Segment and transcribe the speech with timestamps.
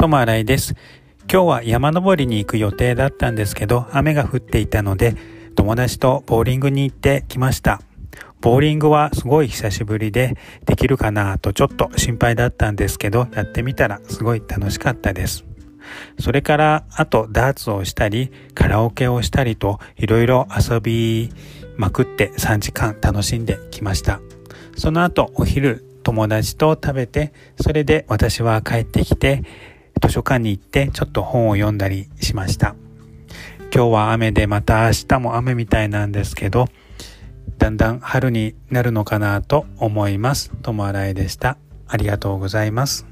[0.00, 0.76] 友新井です。
[1.30, 5.14] 今日は山登りに行く予定だったんですけど、雨が降っていたので、
[5.56, 7.82] 友達とボーリングに行ってきました。
[8.40, 15.44] ボーリングはすごい久しぶりで、できるかなとちょっと心配だったんですけど、やってみたらすごい楽しかったです。
[16.18, 21.30] それから、あとダーツをしたり、カラオケをしたりと、いろいろ遊び
[21.76, 24.22] まくって3時間楽しんできました。
[24.78, 29.42] その後、お昼、友達と食べて、それで私は帰ってきて、
[30.00, 32.74] 図書館に行ってちょっと本を読んだりしました。
[33.72, 36.66] 今日は雨でまた明日も雨みたいなんですけど、
[37.58, 40.50] だんだん春になるのかなと思います。
[40.62, 41.58] ともあらいでした。
[41.86, 43.06] ありがとうございます。